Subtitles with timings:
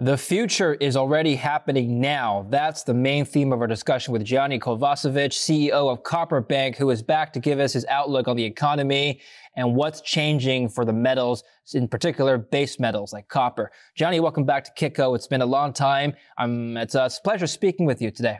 [0.00, 2.46] The future is already happening now.
[2.48, 6.88] That's the main theme of our discussion with Gianni Kovacevic, CEO of Copper Bank, who
[6.88, 9.20] is back to give us his outlook on the economy
[9.56, 11.44] and what's changing for the metals,
[11.74, 13.70] in particular base metals like copper.
[13.94, 15.14] Gianni, welcome back to Kitco.
[15.14, 16.14] It's been a long time.
[16.38, 18.38] Um, it's a pleasure speaking with you today.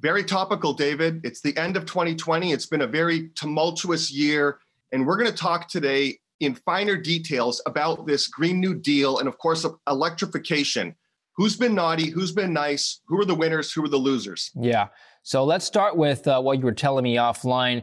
[0.00, 1.22] Very topical, David.
[1.24, 2.52] It's the end of 2020.
[2.52, 4.58] It's been a very tumultuous year.
[4.92, 9.28] And we're going to talk today in finer details about this Green New Deal and,
[9.28, 10.94] of course, electrification.
[11.36, 12.10] Who's been naughty?
[12.10, 13.00] Who's been nice?
[13.06, 13.72] Who are the winners?
[13.72, 14.50] Who are the losers?
[14.54, 14.88] Yeah.
[15.22, 17.82] So let's start with uh, what you were telling me offline.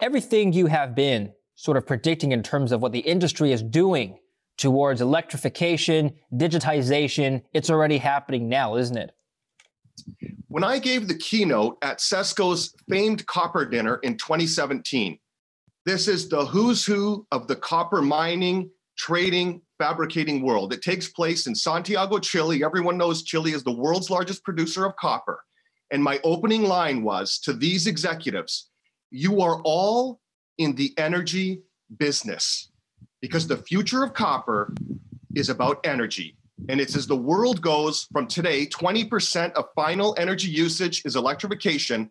[0.00, 4.18] Everything you have been sort of predicting in terms of what the industry is doing
[4.56, 9.12] towards electrification, digitization, it's already happening now, isn't it?
[10.48, 15.18] When I gave the keynote at Cesco's famed copper dinner in 2017,
[15.86, 20.72] this is the who's who of the copper mining, trading, fabricating world.
[20.72, 22.64] It takes place in Santiago, Chile.
[22.64, 25.42] Everyone knows Chile is the world's largest producer of copper.
[25.90, 28.70] And my opening line was to these executives
[29.10, 30.20] you are all
[30.58, 31.62] in the energy
[31.98, 32.72] business
[33.20, 34.74] because the future of copper
[35.36, 36.36] is about energy.
[36.68, 42.10] And it's as the world goes from today, 20% of final energy usage is electrification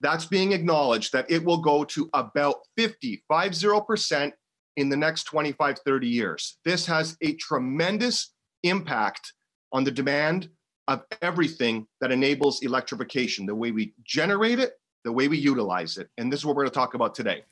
[0.00, 4.32] that's being acknowledged that it will go to about 50, 50%
[4.76, 6.58] in the next 25, 30 years.
[6.64, 9.32] This has a tremendous impact
[9.72, 10.48] on the demand
[10.88, 14.74] of everything that enables electrification, the way we generate it,
[15.04, 16.08] the way we utilize it.
[16.18, 17.44] And this is what we're going to talk about today.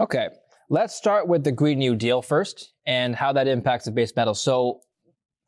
[0.00, 0.28] Okay.
[0.68, 4.42] Let's start with the Green New Deal first and how that impacts the base metals.
[4.42, 4.80] So,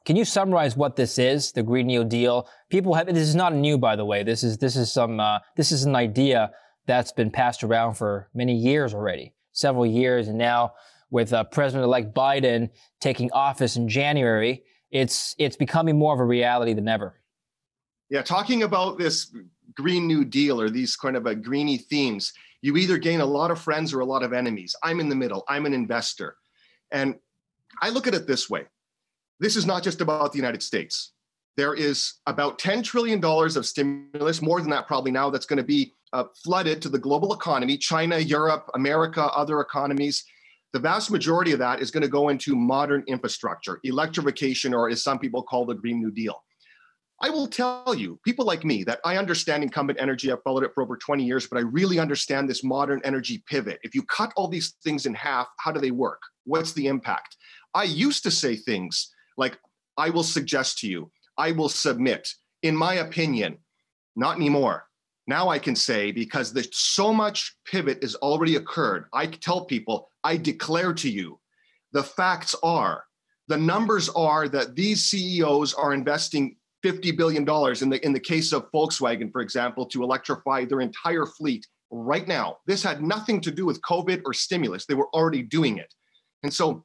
[0.09, 2.49] can you summarize what this is, the Green New Deal?
[2.71, 4.23] People have this is not new, by the way.
[4.23, 6.51] This is this is some uh, this is an idea
[6.87, 10.73] that's been passed around for many years already, several years, and now
[11.11, 12.71] with uh, President-elect Biden
[13.03, 17.21] taking office in January, it's it's becoming more of a reality than ever.
[18.09, 19.31] Yeah, talking about this
[19.75, 22.33] Green New Deal or these kind of a greeny themes,
[22.63, 24.75] you either gain a lot of friends or a lot of enemies.
[24.83, 25.45] I'm in the middle.
[25.51, 26.37] I'm an investor,
[26.93, 27.17] and
[27.83, 28.69] I look at it this way
[29.41, 31.13] this is not just about the United States.
[31.57, 35.65] There is about $10 trillion of stimulus, more than that probably now, that's going to
[35.65, 40.25] be uh, flooded to the global economy China, Europe, America, other economies.
[40.73, 45.03] The vast majority of that is going to go into modern infrastructure, electrification, or as
[45.03, 46.43] some people call the Green New Deal.
[47.21, 50.31] I will tell you, people like me, that I understand incumbent energy.
[50.31, 53.81] I've followed it for over 20 years, but I really understand this modern energy pivot.
[53.83, 56.21] If you cut all these things in half, how do they work?
[56.45, 57.37] What's the impact?
[57.75, 59.59] I used to say things like,
[59.97, 62.29] I will suggest to you, I will submit,
[62.63, 63.59] in my opinion,
[64.17, 64.85] not anymore.
[65.27, 70.11] Now I can say, because there's so much pivot has already occurred, I tell people,
[70.25, 71.39] I declare to you,
[71.93, 73.05] the facts are,
[73.47, 78.53] the numbers are that these CEOs are investing $50 billion in the, in the case
[78.53, 82.59] of Volkswagen, for example, to electrify their entire fleet right now.
[82.67, 84.87] This had nothing to do with COVID or stimulus.
[84.87, 85.93] They were already doing it.
[86.43, 86.85] And so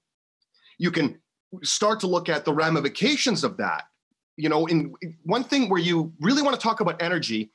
[0.79, 1.21] you can
[1.61, 3.83] start to look at the ramifications of that.
[4.37, 4.93] You know, in
[5.23, 7.51] one thing where you really want to talk about energy,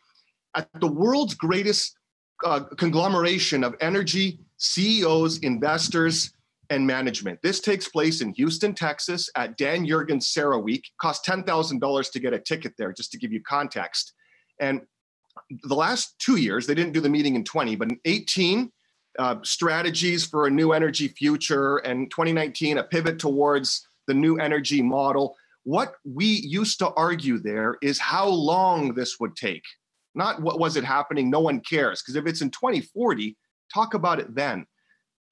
[0.54, 1.96] at the world's greatest
[2.44, 6.32] uh, conglomeration of energy CEOs, investors,
[6.70, 7.40] and management.
[7.42, 10.84] This takes place in Houston, Texas at Dan Yergin's Week.
[11.00, 14.12] Cost $10,000 to get a ticket there, just to give you context.
[14.60, 14.82] And
[15.62, 18.70] the last two years, they didn't do the meeting in 20, but in 18,
[19.18, 24.82] uh, strategies for a new energy future, and 2019, a pivot towards the new energy
[24.82, 25.36] model.
[25.62, 29.62] What we used to argue there is how long this would take,
[30.16, 32.02] not what was it happening, no one cares.
[32.02, 33.36] Because if it's in 2040,
[33.72, 34.66] talk about it then.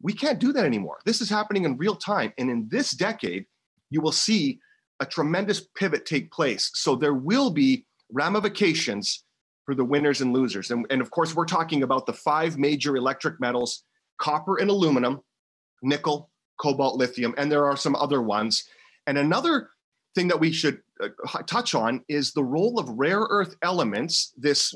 [0.01, 0.99] We can't do that anymore.
[1.07, 2.33] This is happening in real time.
[2.39, 3.47] And in this decade,
[3.91, 4.61] you will see
[5.01, 6.71] a tremendous pivot take place.
[6.75, 9.25] So there will be ramifications
[9.65, 10.71] for the winners and losers.
[10.71, 13.85] And, and of course, we're talking about the five major electric metals
[14.19, 15.21] copper and aluminum,
[15.83, 18.65] nickel, cobalt, lithium, and there are some other ones.
[19.07, 19.71] And another
[20.15, 21.09] thing that we should uh,
[21.47, 24.75] touch on is the role of rare earth elements, this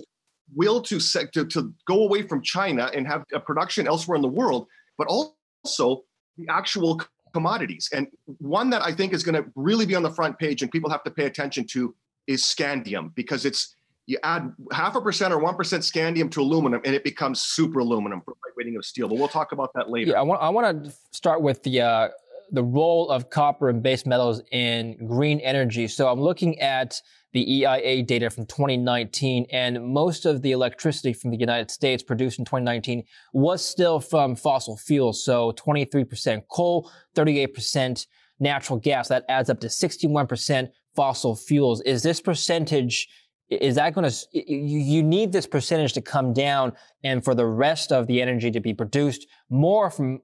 [0.55, 4.29] will to, to, to go away from China and have a production elsewhere in the
[4.29, 4.67] world,
[4.99, 6.05] but also
[6.37, 7.01] the actual
[7.33, 7.89] commodities.
[7.93, 8.09] And
[8.39, 10.91] one that I think is going to really be on the front page and people
[10.91, 11.95] have to pay attention to
[12.27, 13.75] is scandium because it's
[14.11, 17.79] you add half a percent or one percent scandium to aluminum, and it becomes super
[17.79, 19.09] aluminum for lightweighting of steel.
[19.09, 20.11] But we'll talk about that later.
[20.11, 22.09] Yeah, I want I want to start with the uh,
[22.51, 25.87] the role of copper and base metals in green energy.
[25.87, 27.01] So I'm looking at
[27.33, 32.41] the EIA data from 2019, and most of the electricity from the United States produced
[32.41, 35.25] in 2019 was still from fossil fuels.
[35.25, 38.07] So 23% coal, 38%
[38.41, 39.07] natural gas.
[39.07, 41.81] That adds up to 61% fossil fuels.
[41.83, 43.09] Is this percentage,
[43.51, 47.91] is that going to, you need this percentage to come down and for the rest
[47.91, 50.21] of the energy to be produced more from,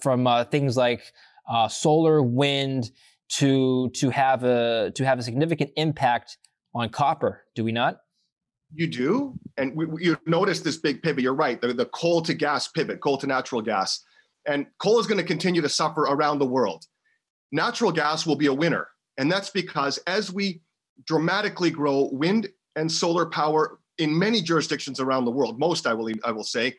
[0.00, 1.12] from uh, things like
[1.50, 2.90] uh, solar, wind,
[3.30, 6.38] to, to have a, to have a significant impact
[6.74, 7.98] on copper, do we not?
[8.74, 11.22] You do, and we, you notice this big pivot.
[11.22, 14.04] You're right, the, the coal to gas pivot, coal to natural gas,
[14.46, 16.84] and coal is going to continue to suffer around the world.
[17.50, 20.60] Natural gas will be a winner, and that's because as we
[21.06, 22.48] dramatically grow wind
[22.78, 26.74] and solar power in many jurisdictions around the world, most I will I will say,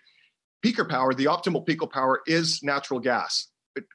[0.66, 3.48] peaker power, the optimal peaker power is natural gas.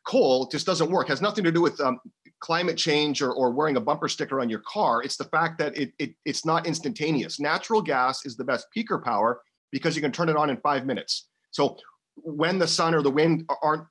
[0.06, 1.08] Coal just doesn't work.
[1.08, 1.98] Has nothing to do with um,
[2.40, 5.02] climate change or, or wearing a bumper sticker on your car.
[5.02, 7.40] It's the fact that it, it it's not instantaneous.
[7.40, 9.40] Natural gas is the best peaker power
[9.72, 11.28] because you can turn it on in five minutes.
[11.50, 11.78] So
[12.16, 13.86] when the sun or the wind aren't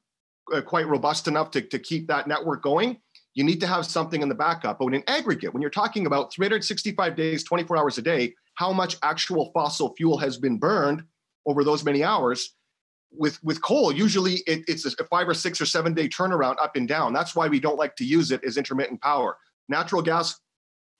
[0.54, 2.98] uh, quite robust enough to, to keep that network going,
[3.34, 4.80] you need to have something in the backup.
[4.80, 8.98] But in aggregate, when you're talking about 365 days, 24 hours a day, how much
[9.02, 11.04] actual fossil fuel has been burned
[11.46, 12.54] over those many hours,
[13.18, 16.76] with with coal usually it, it's a five or six or seven day turnaround up
[16.76, 19.38] and down that's why we don't like to use it as intermittent power
[19.70, 20.40] natural gas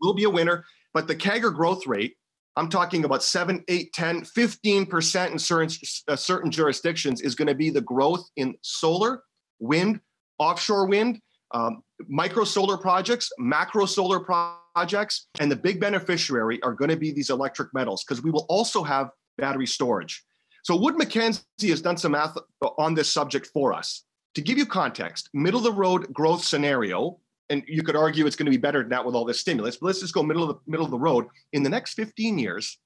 [0.02, 0.64] will be a winner
[0.94, 2.16] but the CAGR growth rate
[2.56, 5.70] i'm talking about 7 8 10 15% in certain,
[6.08, 9.24] uh, certain jurisdictions is going to be the growth in solar
[9.60, 10.00] wind
[10.40, 11.20] offshore wind
[11.54, 17.12] um, micro solar projects macro solar projects and the big beneficiary are going to be
[17.12, 20.24] these electric metals because we will also have battery storage
[20.64, 22.38] so Wood Mackenzie has done some math
[22.78, 24.06] on this subject for us.
[24.36, 27.20] To give you context, middle of the road growth scenario,
[27.50, 29.76] and you could argue it's going to be better than that with all this stimulus,
[29.76, 31.28] but let's just go middle of the middle of the road.
[31.52, 32.80] In the next 15 years,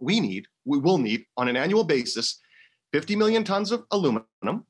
[0.00, 2.40] we need, we will need on an annual basis,
[2.92, 4.66] 50 million tons of aluminum,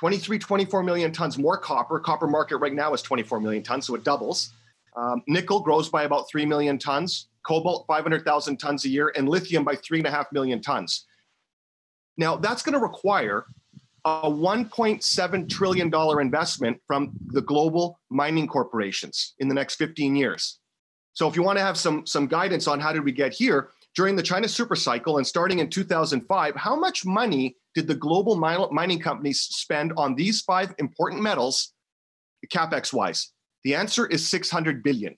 [0.00, 2.00] 23, 24 million tons more copper.
[2.00, 4.54] Copper market right now is 24 million tons, so it doubles.
[4.96, 9.62] Um, nickel grows by about 3 million tons, cobalt 500,000 tons a year, and lithium
[9.62, 11.04] by 3.5 million tons.
[12.16, 13.44] Now, that's going to require
[14.06, 20.60] a $1.7 trillion investment from the global mining corporations in the next 15 years.
[21.12, 23.68] So, if you want to have some, some guidance on how did we get here,
[23.96, 28.36] during the China super cycle and starting in 2005, how much money did the global
[28.36, 31.72] mining companies spend on these five important metals,
[32.52, 33.32] capex wise?
[33.64, 35.16] The answer is 600 billion.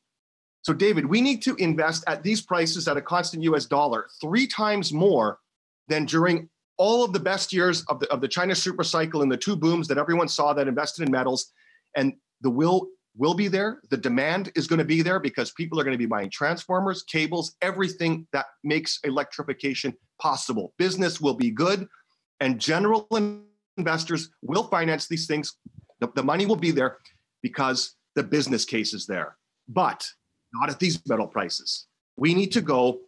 [0.62, 4.46] So, David, we need to invest at these prices at a constant US dollar three
[4.46, 5.38] times more
[5.88, 6.48] than during
[6.78, 9.56] all of the best years of the, of the China super cycle and the two
[9.56, 11.52] booms that everyone saw that invested in metals.
[11.96, 13.80] And the will will be there.
[13.90, 17.02] The demand is going to be there because people are going to be buying transformers,
[17.02, 20.72] cables, everything that makes electrification possible.
[20.78, 21.86] Business will be good,
[22.40, 23.06] and general
[23.76, 25.56] investors will finance these things.
[26.00, 26.98] The, the money will be there
[27.42, 29.36] because the business case is there,
[29.68, 30.06] but
[30.54, 31.86] not at these metal prices.
[32.16, 33.00] We need to go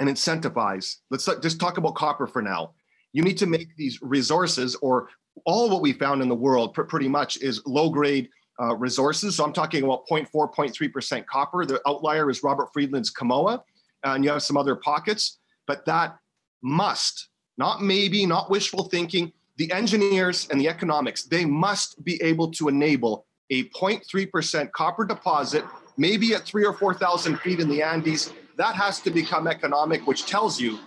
[0.00, 0.96] and incentivize.
[1.10, 2.72] Let's just talk about copper for now
[3.12, 5.08] you need to make these resources or
[5.44, 8.28] all what we found in the world pr- pretty much is low grade
[8.62, 9.36] uh, resources.
[9.36, 11.66] So I'm talking about 0.4, 0.3% copper.
[11.66, 13.62] The outlier is Robert Friedland's Kamoa,
[14.04, 16.16] and you have some other pockets, but that
[16.62, 17.28] must,
[17.58, 22.68] not maybe, not wishful thinking, the engineers and the economics, they must be able to
[22.68, 25.64] enable a 0.3% copper deposit,
[25.96, 28.32] maybe at three or 4,000 feet in the Andes.
[28.56, 30.78] That has to become economic, which tells you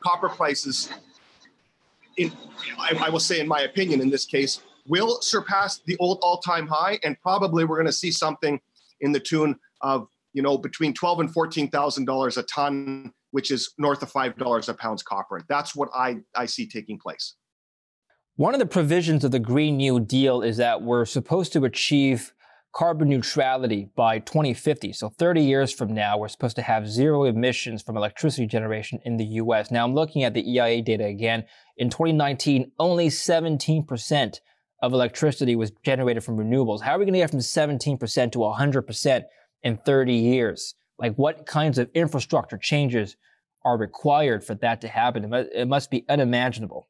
[0.00, 0.90] copper prices
[2.16, 2.32] in,
[2.78, 6.66] I, I will say, in my opinion, in this case, will surpass the old all-time
[6.66, 8.60] high, and probably we're going to see something
[9.00, 13.50] in the tune of you know between twelve and fourteen thousand dollars a ton, which
[13.50, 15.42] is north of five dollars a pound copper.
[15.48, 17.34] That's what I I see taking place.
[18.36, 22.32] One of the provisions of the Green New Deal is that we're supposed to achieve
[22.72, 24.92] carbon neutrality by 2050.
[24.92, 29.16] So 30 years from now, we're supposed to have zero emissions from electricity generation in
[29.16, 29.70] the US.
[29.70, 31.44] Now I'm looking at the EIA data again.
[31.76, 34.40] In 2019, only 17%
[34.82, 36.80] of electricity was generated from renewables.
[36.80, 39.24] How are we going to get from 17% to 100%
[39.62, 40.74] in 30 years?
[40.98, 43.16] Like what kinds of infrastructure changes
[43.64, 45.32] are required for that to happen?
[45.32, 46.88] It must be unimaginable.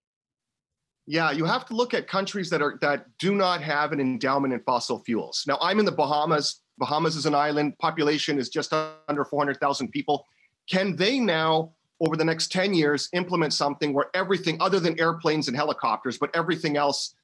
[1.07, 4.55] Yeah, you have to look at countries that are that do not have an endowment
[4.55, 5.45] in fossil fuels.
[5.49, 6.61] Now, I'm in the Bahamas.
[6.79, 7.77] Bahamas is an island.
[7.79, 8.73] Population is just
[9.09, 10.25] under 400,000 people.
[10.71, 15.49] Can they now, over the next 10 years, implement something where everything, other than airplanes
[15.49, 17.15] and helicopters, but everything else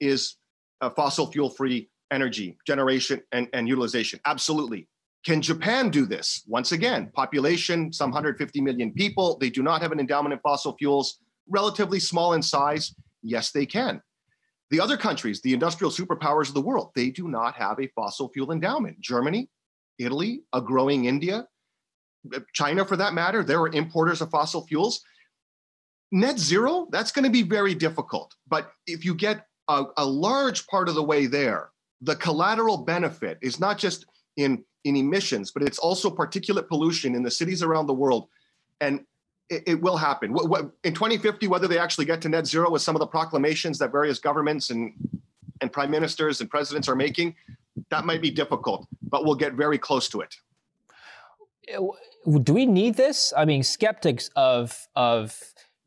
[0.00, 0.36] is
[0.96, 4.20] fossil fuel free energy generation and, and utilization?
[4.24, 4.88] Absolutely.
[5.24, 6.44] Can Japan do this?
[6.46, 9.36] Once again, population, some 150 million people.
[9.38, 13.66] They do not have an endowment in fossil fuels, relatively small in size Yes, they
[13.66, 14.00] can.
[14.70, 18.28] The other countries, the industrial superpowers of the world, they do not have a fossil
[18.28, 19.00] fuel endowment.
[19.00, 19.48] Germany,
[19.98, 21.46] Italy, a growing India,
[22.52, 25.00] China for that matter, they are importers of fossil fuels.
[26.12, 28.34] Net zero, that's going to be very difficult.
[28.46, 31.70] But if you get a, a large part of the way there,
[32.00, 34.06] the collateral benefit is not just
[34.36, 38.28] in, in emissions, but it's also particulate pollution in the cities around the world.
[38.80, 39.04] And
[39.50, 40.32] it, it will happen.
[40.32, 43.06] What, what, in 2050, whether they actually get to net zero with some of the
[43.06, 44.92] proclamations that various governments and,
[45.60, 47.34] and prime ministers and presidents are making,
[47.90, 50.36] that might be difficult, but we'll get very close to it.
[51.68, 51.78] Eh,
[52.42, 53.32] do we need this?
[53.36, 55.40] I mean, skeptics of of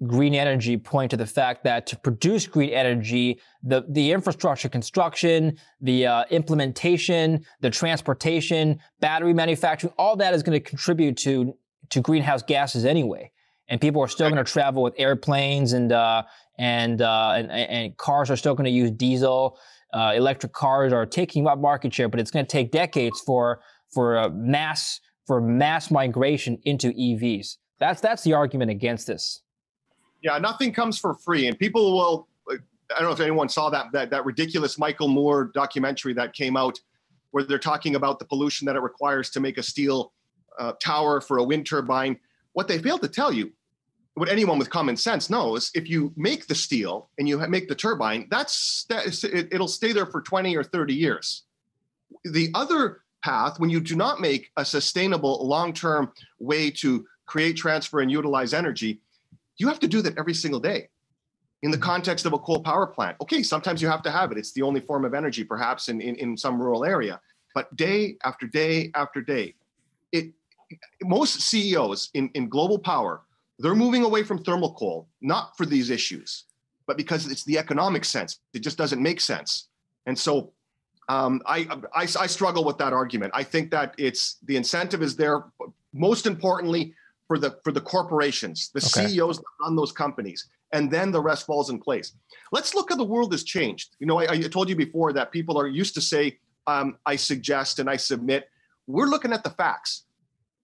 [0.07, 5.57] green energy point to the fact that to produce green energy, the, the infrastructure construction,
[5.79, 11.55] the uh, implementation, the transportation, battery manufacturing, all that is going to contribute to,
[11.89, 13.31] to greenhouse gases anyway.
[13.67, 16.23] And people are still going to travel with airplanes and, uh,
[16.57, 19.57] and, uh, and, and, cars are still going to use diesel.
[19.93, 23.61] Uh, electric cars are taking up market share, but it's going to take decades for,
[23.93, 27.57] for mass, for mass migration into EVs.
[27.79, 29.41] That's, that's the argument against this.
[30.21, 32.27] Yeah, nothing comes for free, and people will.
[32.49, 36.57] I don't know if anyone saw that that that ridiculous Michael Moore documentary that came
[36.57, 36.79] out,
[37.31, 40.13] where they're talking about the pollution that it requires to make a steel
[40.59, 42.19] uh, tower for a wind turbine.
[42.53, 43.51] What they failed to tell you,
[44.15, 47.75] what anyone with common sense knows, if you make the steel and you make the
[47.75, 51.43] turbine, that's it, it'll stay there for 20 or 30 years.
[52.25, 58.01] The other path, when you do not make a sustainable long-term way to create, transfer,
[58.01, 58.99] and utilize energy,
[59.57, 60.89] you have to do that every single day
[61.63, 63.17] in the context of a coal power plant.
[63.21, 64.37] Okay, sometimes you have to have it.
[64.37, 67.19] It's the only form of energy, perhaps in, in, in some rural area.
[67.53, 69.55] But day after day after day,
[70.11, 70.31] it
[71.03, 73.21] most CEOs in, in global power,
[73.59, 76.45] they're moving away from thermal coal, not for these issues,
[76.87, 78.39] but because it's the economic sense.
[78.53, 79.67] It just doesn't make sense.
[80.05, 80.53] And so
[81.09, 83.33] um, I, I, I struggle with that argument.
[83.35, 85.43] I think that it's the incentive is there.
[85.93, 86.95] Most importantly,
[87.31, 89.07] for the for the corporations, the okay.
[89.07, 92.11] CEOs that run those companies, and then the rest falls in place.
[92.51, 93.95] Let's look at the world has changed.
[93.99, 97.15] You know, I, I told you before that people are used to say, um, "I
[97.15, 98.49] suggest" and "I submit."
[98.85, 100.03] We're looking at the facts.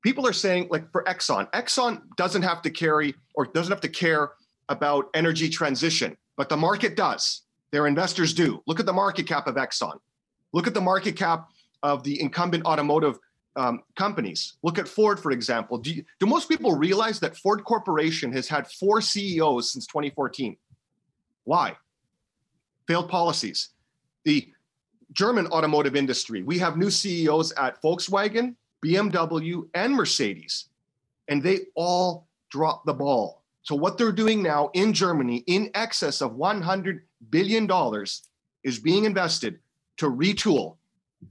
[0.03, 3.89] People are saying, like for Exxon, Exxon doesn't have to carry or doesn't have to
[4.05, 4.31] care
[4.67, 7.43] about energy transition, but the market does.
[7.71, 8.61] Their investors do.
[8.67, 9.99] Look at the market cap of Exxon.
[10.51, 11.47] Look at the market cap
[11.81, 13.19] of the incumbent automotive
[13.57, 14.53] um, companies.
[14.63, 15.79] Look at Ford, for example.
[15.79, 20.55] Do, you, do most people realize that Ford Corporation has had four CEOs since 2014?
[21.43, 21.75] Why?
[22.87, 23.69] Failed policies.
[24.23, 24.47] The
[25.11, 30.65] German automotive industry, we have new CEOs at Volkswagen, BMW, and Mercedes,
[31.27, 33.41] and they all dropped the ball.
[33.63, 37.69] So, what they're doing now in Germany, in excess of $100 billion,
[38.63, 39.59] is being invested
[39.97, 40.75] to retool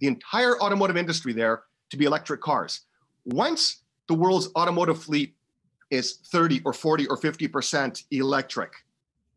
[0.01, 2.83] the entire automotive industry there to be electric cars.
[3.25, 5.35] Once the world's automotive fleet
[5.91, 8.73] is 30 or 40 or 50% electric,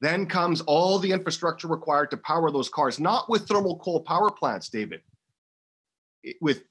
[0.02, 4.30] then comes all the infrastructure required to power those cars, not with thermal coal power
[4.30, 5.02] plants, David,
[6.42, 6.64] with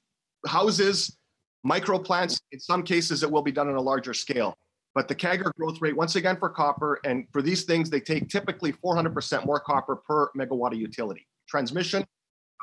[0.47, 1.17] houses,
[1.63, 2.39] micro plants.
[2.51, 4.55] In some cases, it will be done on a larger scale.
[4.95, 8.27] But the CAGR growth rate, once again, for copper, and for these things, they take
[8.27, 11.27] typically 400% more copper per megawatt of utility.
[11.47, 12.03] Transmission,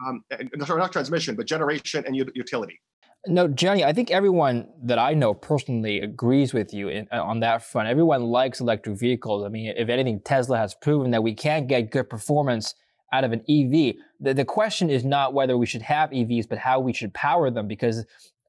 [0.06, 0.24] um,
[0.64, 2.80] sorry, not transmission, but generation and utility.
[3.28, 7.40] No, Gianni, I think everyone that I know personally agrees with you in, uh, on
[7.40, 7.88] that front.
[7.88, 9.44] Everyone likes electric vehicles.
[9.44, 12.74] I mean, if anything, Tesla has proven that we can get good performance
[13.12, 13.96] out of an EV.
[14.20, 17.50] The, the question is not whether we should have EVs, but how we should power
[17.50, 18.04] them because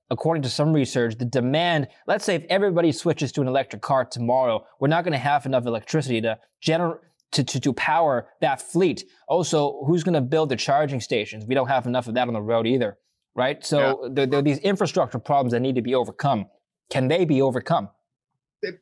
[0.10, 4.05] according to some research, the demand, let's say if everybody switches to an electric car
[4.05, 7.01] tomorrow, we're not going to have enough electricity to generate
[7.34, 9.03] to, to, to power that fleet.
[9.27, 11.46] Also, who's going to build the charging stations?
[11.46, 12.98] We don't have enough of that on the road either
[13.38, 13.63] right?
[13.63, 14.10] So yeah.
[14.12, 16.48] there, there, are these infrastructure problems that need to be overcome.
[16.89, 17.89] Can they be overcome?
[18.63, 18.82] It,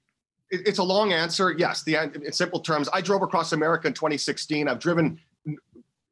[0.50, 1.54] it, it's a long answer.
[1.56, 2.90] Yes, the in simple terms.
[2.92, 4.68] I drove across America in 2016.
[4.68, 5.20] I've driven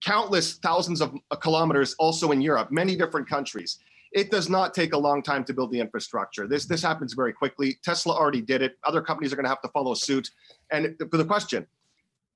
[0.03, 3.79] countless thousands of uh, kilometers also in Europe, many different countries.
[4.11, 6.45] It does not take a long time to build the infrastructure.
[6.45, 7.79] This this happens very quickly.
[7.83, 8.77] Tesla already did it.
[8.83, 10.29] Other companies are going to have to follow suit.
[10.69, 11.65] And for the question,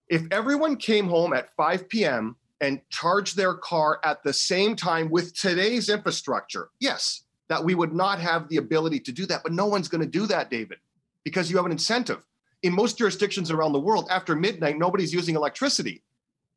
[0.07, 5.09] if everyone came home at 5 p.m and charge their car at the same time
[5.09, 9.43] with today's infrastructure, yes, that we would not have the ability to do that.
[9.43, 10.79] But no one's going to do that, David,
[11.23, 12.25] because you have an incentive.
[12.63, 16.03] In most jurisdictions around the world, after midnight, nobody's using electricity.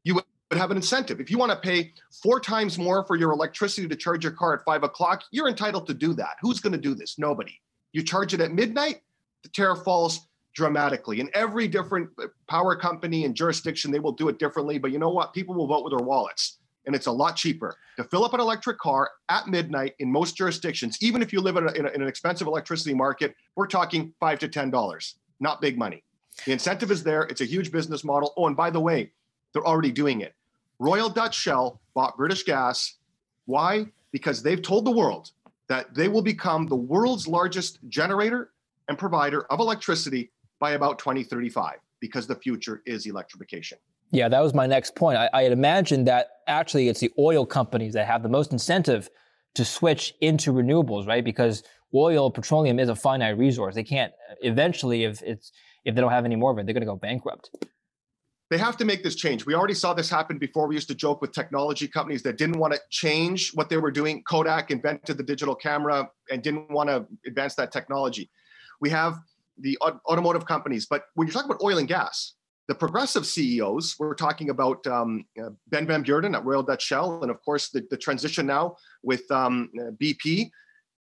[0.04, 1.20] You would have an incentive.
[1.20, 1.92] If you want to pay
[2.22, 5.86] four times more for your electricity to charge your car at five o'clock, you're entitled
[5.88, 6.36] to do that.
[6.40, 7.18] Who's going to do this?
[7.18, 7.60] Nobody.
[7.92, 9.02] You charge it at midnight,
[9.42, 10.28] the tariff falls
[10.60, 11.20] dramatically.
[11.20, 14.76] In every different uh, power company and jurisdiction, they will do it differently.
[14.78, 15.32] But you know what?
[15.32, 16.58] People will vote with their wallets.
[16.84, 20.36] And it's a lot cheaper to fill up an electric car at midnight in most
[20.36, 20.98] jurisdictions.
[21.00, 24.12] Even if you live in, a, in, a, in an expensive electricity market, we're talking
[24.20, 26.04] five to $10, not big money.
[26.44, 27.22] The incentive is there.
[27.22, 28.34] It's a huge business model.
[28.36, 29.12] Oh, and by the way,
[29.54, 30.34] they're already doing it.
[30.78, 32.96] Royal Dutch Shell bought British Gas.
[33.46, 33.86] Why?
[34.12, 35.30] Because they've told the world
[35.68, 38.50] that they will become the world's largest generator
[38.88, 43.78] and provider of electricity by about 2035 because the future is electrification.
[44.12, 45.18] Yeah, that was my next point.
[45.18, 49.08] I, I had imagined that actually it's the oil companies that have the most incentive
[49.54, 51.24] to switch into renewables, right?
[51.24, 51.62] Because
[51.94, 53.74] oil, petroleum is a finite resource.
[53.74, 54.12] They can't
[54.42, 55.52] eventually, if it's
[55.84, 57.50] if they don't have any more of it, they're going to go bankrupt.
[58.50, 59.46] They have to make this change.
[59.46, 60.66] We already saw this happen before.
[60.66, 63.92] We used to joke with technology companies that didn't want to change what they were
[63.92, 64.24] doing.
[64.24, 68.28] Kodak invented the digital camera and didn't want to advance that technology.
[68.80, 69.20] We have
[69.60, 70.86] the automotive companies.
[70.86, 72.34] But when you're talking about oil and gas,
[72.68, 77.22] the progressive CEOs, we're talking about um, uh, Ben Van Beurden at Royal Dutch Shell,
[77.22, 80.50] and of course the, the transition now with um, uh, BP,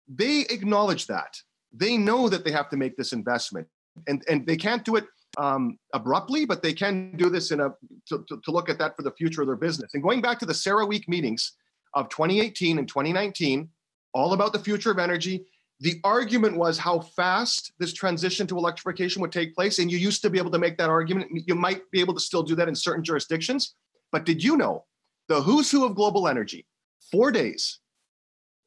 [0.09, 1.37] they acknowledge that.
[1.73, 3.69] They know that they have to make this investment.
[4.09, 5.05] And, and they can't do it
[5.39, 7.71] um, abruptly, but they can do this in a
[8.09, 9.95] to, to, to look at that for the future of their business.
[9.95, 11.53] And going back to the CERAWeek meetings
[11.95, 13.69] of 2018 and 2019,
[14.13, 15.45] all about the future of energy,
[15.85, 19.79] the argument was how fast this transition to electrification would take place.
[19.79, 21.31] And you used to be able to make that argument.
[21.47, 23.75] You might be able to still do that in certain jurisdictions.
[24.11, 24.87] But did you know
[25.29, 26.67] the who's who of global energy,
[27.13, 27.81] four days,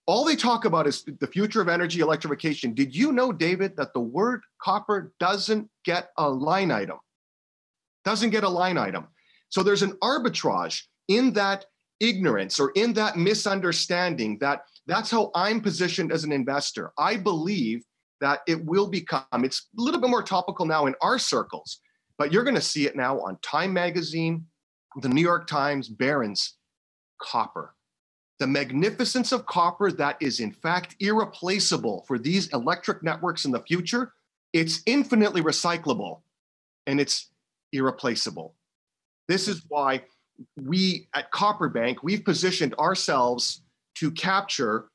[0.06, 2.76] all they talk about is the future of energy electrification.
[2.76, 7.00] Did you know, David, that the word copper doesn't get a line item?
[8.06, 9.08] Doesn't get a line item.
[9.50, 11.66] So there's an arbitrage in that
[12.00, 16.92] ignorance or in that misunderstanding that that's how I'm positioned as an investor.
[16.98, 17.84] I believe
[18.22, 21.80] that it will become, it's a little bit more topical now in our circles,
[22.18, 24.46] but you're going to see it now on Time Magazine,
[25.02, 26.56] the New York Times, Barron's,
[27.22, 27.74] copper.
[28.40, 33.64] The magnificence of copper that is, in fact, irreplaceable for these electric networks in the
[33.64, 34.14] future.
[34.54, 36.22] It's infinitely recyclable
[36.86, 37.32] and it's
[37.74, 38.56] irreplaceable.
[39.28, 40.04] This is why
[40.56, 43.62] we at Copper Bank, we've positioned ourselves
[43.96, 44.90] to capture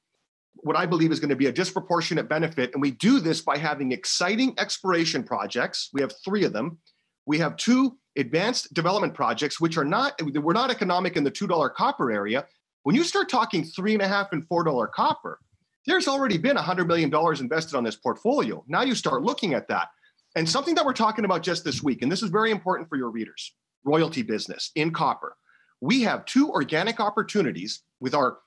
[0.56, 2.72] what I believe is going to be a disproportionate benefit.
[2.72, 5.90] And we do this by having exciting exploration projects.
[5.92, 6.78] We have three of them.
[7.26, 11.74] We have two advanced development projects, which are not, we're not economic in the $2
[11.74, 12.46] copper area.
[12.82, 15.38] When you start talking three and a half and four dollar copper,
[15.86, 18.62] there's already been $100 million invested on this portfolio.
[18.68, 19.88] Now you start looking at that.
[20.36, 22.96] And something that we're talking about just this week, and this is very important for
[22.96, 23.52] your readers
[23.84, 25.36] royalty business in copper.
[25.80, 28.38] We have two organic opportunities with our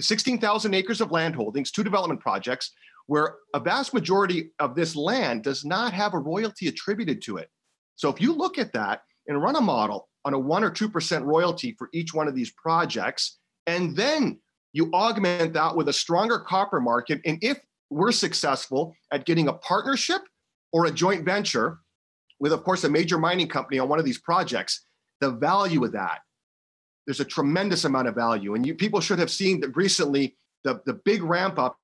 [0.00, 2.72] 16,000 acres of land holdings, two development projects,
[3.06, 7.48] where a vast majority of this land does not have a royalty attributed to it.
[7.96, 11.24] So if you look at that and run a model on a 1 or 2%
[11.24, 14.40] royalty for each one of these projects, and then
[14.72, 17.58] you augment that with a stronger copper market, and if
[17.90, 20.22] we're successful at getting a partnership
[20.72, 21.78] or a joint venture
[22.40, 24.84] with, of course, a major mining company on one of these projects,
[25.20, 26.20] the value of that
[27.06, 28.54] there's a tremendous amount of value.
[28.54, 31.76] And you people should have seen that recently the, the big ramp up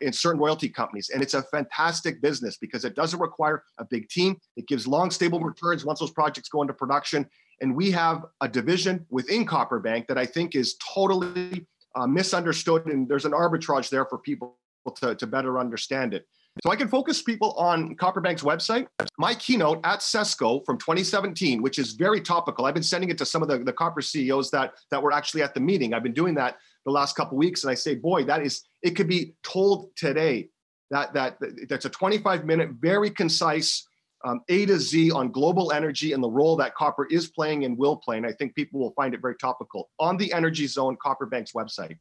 [0.00, 1.10] in certain royalty companies.
[1.12, 4.36] And it's a fantastic business because it doesn't require a big team.
[4.56, 7.28] It gives long, stable returns once those projects go into production.
[7.60, 12.86] And we have a division within Copper Bank that I think is totally uh, misunderstood.
[12.86, 14.58] And there's an arbitrage there for people
[14.96, 16.26] to, to better understand it.
[16.60, 18.86] So I can focus people on Copperbank's website.
[19.16, 22.66] My keynote at CESCO from 2017, which is very topical.
[22.66, 25.42] I've been sending it to some of the, the copper CEOs that, that were actually
[25.42, 25.94] at the meeting.
[25.94, 27.64] I've been doing that the last couple weeks.
[27.64, 30.50] And I say, boy, that is, it could be told today.
[30.90, 31.38] That, that
[31.70, 33.88] that's a 25 minute, very concise
[34.24, 37.78] um, A to Z on global energy and the role that copper is playing and
[37.78, 38.18] will play.
[38.18, 41.52] And I think people will find it very topical on the Energy Zone Copper Bank's
[41.52, 41.96] website.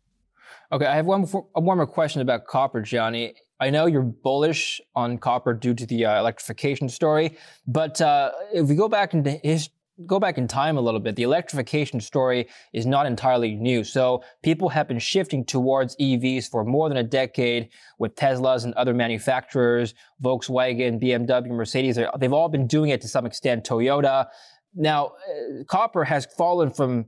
[0.71, 3.35] Okay, I have one, one more question about copper, Gianni.
[3.61, 8.67] I know you're bullish on copper due to the uh, electrification story, but uh, if
[8.67, 9.69] we go back into his,
[10.07, 13.83] go back in time a little bit, the electrification story is not entirely new.
[13.83, 17.69] So people have been shifting towards EVs for more than a decade
[17.99, 19.93] with Teslas and other manufacturers,
[20.23, 21.99] Volkswagen, BMW, Mercedes.
[22.17, 23.63] They've all been doing it to some extent.
[23.63, 24.25] Toyota.
[24.73, 27.05] Now, uh, copper has fallen from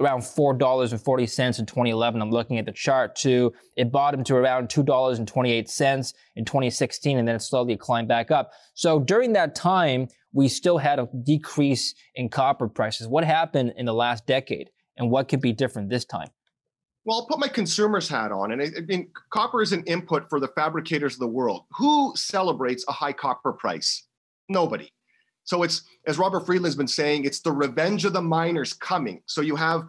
[0.00, 2.20] around $4.40 in 2011.
[2.20, 3.52] I'm looking at the chart too.
[3.76, 8.50] It bottomed to around $2.28 in 2016 and then it slowly climbed back up.
[8.74, 13.06] So during that time, we still had a decrease in copper prices.
[13.06, 16.28] What happened in the last decade and what could be different this time?
[17.04, 18.50] Well, I'll put my consumer's hat on.
[18.50, 21.64] And I, I mean, copper is an input for the fabricators of the world.
[21.76, 24.06] Who celebrates a high copper price?
[24.48, 24.90] Nobody.
[25.44, 29.22] So it's, as Robert Friedland's been saying, it's the revenge of the miners coming.
[29.26, 29.84] So you have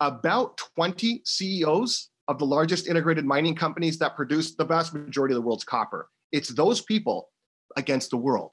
[0.00, 5.36] about 20 CEOs of the largest integrated mining companies that produce the vast majority of
[5.36, 6.10] the world's copper.
[6.32, 7.30] It's those people
[7.76, 8.52] against the world.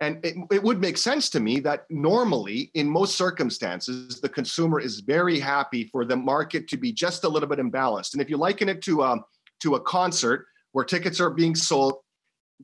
[0.00, 4.80] And it, it, would make sense to me that normally, in most circumstances, the consumer
[4.80, 8.12] is very happy for the market to be just a little bit imbalanced.
[8.12, 9.24] And if you liken it to a, um,
[9.60, 11.94] to a concert where tickets are being sold,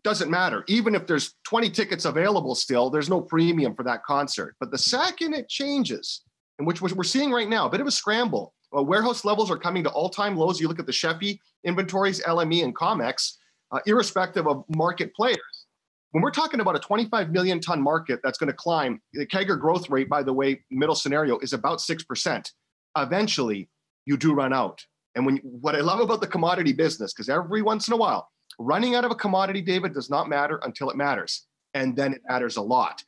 [0.02, 0.64] doesn't matter.
[0.68, 4.56] Even if there's 20 tickets available still, there's no premium for that concert.
[4.60, 6.22] But the second it changes,
[6.58, 8.54] and which we're seeing right now, a bit of a scramble.
[8.76, 10.60] Uh, warehouse levels are coming to all-time lows.
[10.60, 13.36] You look at the SHFE inventories, LME, and COMEX,
[13.72, 15.66] uh, irrespective of market players.
[16.12, 19.60] When we're talking about a 25 million ton market that's going to climb, the CAGR
[19.60, 22.50] growth rate, by the way, middle scenario is about 6%.
[22.96, 23.68] Eventually,
[24.06, 24.84] you do run out.
[25.14, 28.28] And when what I love about the commodity business, because every once in a while,
[28.58, 31.46] running out of a commodity, David, does not matter until it matters.
[31.74, 33.02] And then it matters a lot.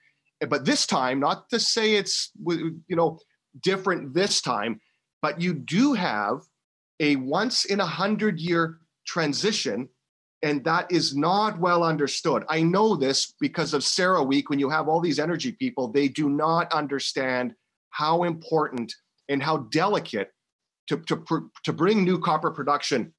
[0.48, 3.18] But this time, not to say it's you know
[3.62, 4.80] different this time,
[5.20, 6.40] but you do have
[7.00, 9.88] a once in a hundred year transition
[10.42, 12.44] and that is not well understood.
[12.48, 16.28] I know this because of CERAWeek, When you have all these energy people, they do
[16.28, 17.54] not understand
[17.90, 18.92] how important
[19.28, 20.30] and how delicate
[20.88, 23.14] to, to, to bring new copper production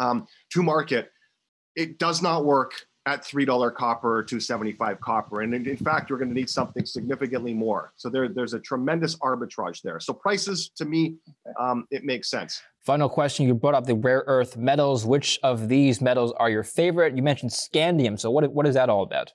[0.00, 1.10] um, to market.
[1.76, 2.72] It does not work
[3.06, 5.42] at $3 copper or 275 copper.
[5.42, 7.92] And in, fact, you're going to need something significantly more.
[7.96, 10.00] So there, there's a tremendous arbitrage there.
[10.00, 11.14] So prices, to me,
[11.58, 12.60] um, it makes sense.
[12.84, 13.46] Final question.
[13.46, 15.06] You brought up the rare earth metals.
[15.06, 17.16] Which of these metals are your favorite?
[17.16, 18.18] You mentioned scandium.
[18.18, 19.32] So what, what is that all about?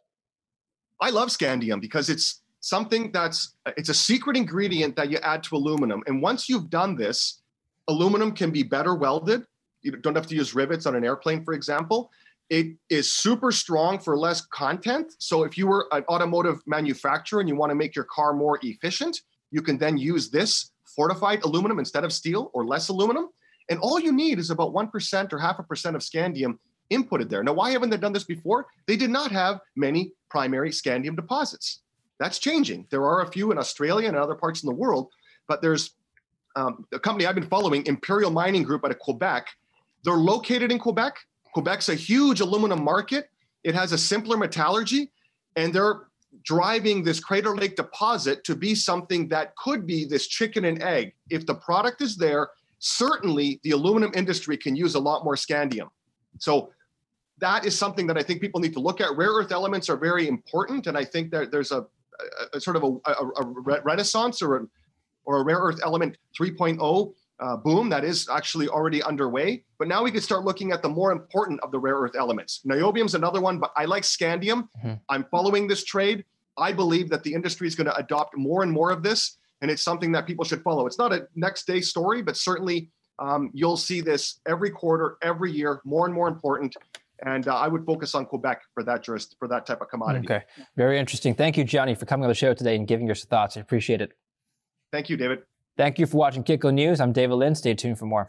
[1.00, 5.56] I love scandium because it's something that's, it's a secret ingredient that you add to
[5.56, 6.04] aluminum.
[6.08, 7.42] And once you've done this,
[7.88, 9.46] aluminum can be better welded.
[9.82, 12.12] You don't have to use rivets on an airplane, for example
[12.52, 15.14] it is super strong for less content.
[15.20, 18.60] So if you were an automotive manufacturer and you want to make your car more
[18.62, 23.30] efficient, you can then use this fortified aluminum instead of steel or less aluminum.
[23.70, 26.60] And all you need is about 1% or half a percent of scandium
[26.92, 27.42] inputted there.
[27.42, 28.68] Now, why haven't they done this before?
[28.86, 31.80] They did not have many primary scandium deposits.
[32.20, 32.86] That's changing.
[32.92, 35.08] There are a few in Australia and other parts in the world,
[35.48, 35.92] but there's
[36.58, 39.48] um, a company I've been following, Imperial Mining Group out of Quebec.
[40.04, 41.16] They're located in Quebec,
[41.54, 43.30] Quebec's a huge aluminum market.
[43.64, 45.12] It has a simpler metallurgy,
[45.56, 46.08] and they're
[46.44, 51.14] driving this Crater Lake deposit to be something that could be this chicken and egg.
[51.30, 55.90] If the product is there, certainly the aluminum industry can use a lot more scandium.
[56.40, 56.72] So
[57.40, 59.16] that is something that I think people need to look at.
[59.16, 62.76] Rare earth elements are very important, and I think that there's a, a, a sort
[62.76, 64.68] of a, a, renaissance or a,
[65.26, 69.64] or a rare earth element 3.0 uh, boom that is actually already underway.
[69.80, 72.62] But now we can start looking at the more important of the rare earth elements.
[72.66, 74.70] Niobium is another one, but I like scandium.
[74.78, 74.94] Mm-hmm.
[75.10, 76.24] I'm following this trade.
[76.58, 79.72] I believe that the industry is going to adopt more and more of this, and
[79.72, 80.86] it's something that people should follow.
[80.86, 85.52] It's not a next day story, but certainly um, you'll see this every quarter, every
[85.52, 86.76] year, more and more important.
[87.24, 90.28] And uh, I would focus on Quebec for that jurist, for that type of commodity.
[90.28, 90.44] Okay,
[90.76, 91.36] very interesting.
[91.36, 93.58] Thank you, Gianni, for coming on the show today and giving your thoughts.
[93.58, 94.12] I appreciate it.
[94.92, 95.44] Thank you, David.
[95.78, 97.00] Thank you for watching Kitco News.
[97.00, 97.56] I'm David Lin.
[97.56, 98.28] Stay tuned for more.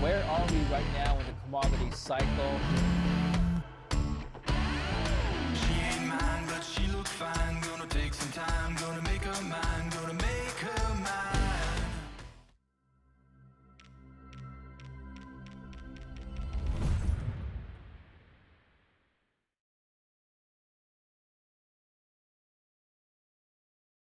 [0.00, 2.60] Where are we right now in the commodity cycle?